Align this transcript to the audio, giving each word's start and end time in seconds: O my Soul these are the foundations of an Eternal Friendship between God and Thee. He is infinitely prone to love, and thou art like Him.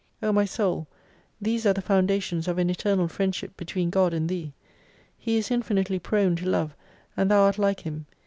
O 0.23 0.31
my 0.31 0.45
Soul 0.45 0.87
these 1.39 1.63
are 1.63 1.73
the 1.73 1.79
foundations 1.83 2.47
of 2.47 2.57
an 2.57 2.71
Eternal 2.71 3.07
Friendship 3.07 3.55
between 3.55 3.91
God 3.91 4.15
and 4.15 4.27
Thee. 4.29 4.51
He 5.15 5.37
is 5.37 5.51
infinitely 5.51 5.99
prone 5.99 6.35
to 6.37 6.45
love, 6.49 6.75
and 7.15 7.29
thou 7.29 7.43
art 7.43 7.59
like 7.59 7.81
Him. 7.81 8.07